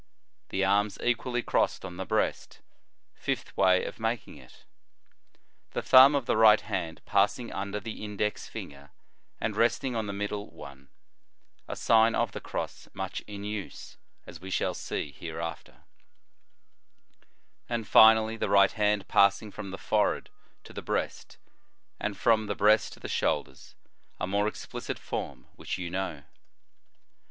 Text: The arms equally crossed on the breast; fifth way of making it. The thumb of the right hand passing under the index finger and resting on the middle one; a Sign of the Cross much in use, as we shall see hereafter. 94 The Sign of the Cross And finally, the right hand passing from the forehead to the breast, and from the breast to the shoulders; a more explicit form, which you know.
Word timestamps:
The 0.49 0.65
arms 0.65 0.97
equally 1.03 1.43
crossed 1.43 1.85
on 1.85 1.97
the 1.97 2.07
breast; 2.07 2.61
fifth 3.13 3.55
way 3.55 3.85
of 3.85 3.99
making 3.99 4.35
it. 4.35 4.65
The 5.73 5.83
thumb 5.83 6.15
of 6.15 6.25
the 6.25 6.35
right 6.37 6.59
hand 6.61 7.01
passing 7.05 7.53
under 7.53 7.79
the 7.79 8.03
index 8.03 8.47
finger 8.47 8.89
and 9.39 9.55
resting 9.55 9.95
on 9.95 10.07
the 10.07 10.11
middle 10.11 10.49
one; 10.49 10.89
a 11.67 11.75
Sign 11.75 12.15
of 12.15 12.31
the 12.31 12.41
Cross 12.41 12.87
much 12.95 13.19
in 13.27 13.43
use, 13.43 13.97
as 14.25 14.41
we 14.41 14.49
shall 14.49 14.73
see 14.73 15.11
hereafter. 15.11 15.83
94 17.69 17.77
The 17.77 17.77
Sign 17.77 17.77
of 17.77 17.77
the 17.77 17.77
Cross 17.77 17.77
And 17.77 17.87
finally, 17.87 18.37
the 18.37 18.49
right 18.49 18.71
hand 18.71 19.07
passing 19.07 19.51
from 19.51 19.69
the 19.69 19.77
forehead 19.77 20.31
to 20.63 20.73
the 20.73 20.81
breast, 20.81 21.37
and 21.99 22.17
from 22.17 22.47
the 22.47 22.55
breast 22.55 22.93
to 22.93 22.99
the 22.99 23.07
shoulders; 23.07 23.75
a 24.19 24.25
more 24.25 24.47
explicit 24.47 24.97
form, 24.97 25.45
which 25.57 25.77
you 25.77 25.91
know. 25.91 26.23